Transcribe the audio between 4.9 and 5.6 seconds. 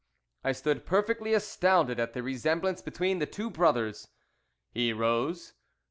rose.